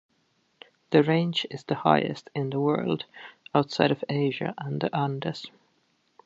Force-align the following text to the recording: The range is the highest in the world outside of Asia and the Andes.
The 0.89 1.03
range 1.03 1.45
is 1.51 1.63
the 1.63 1.75
highest 1.75 2.31
in 2.33 2.49
the 2.49 2.59
world 2.59 3.05
outside 3.53 3.91
of 3.91 4.03
Asia 4.09 4.55
and 4.57 4.81
the 4.81 4.89
Andes. 4.95 5.45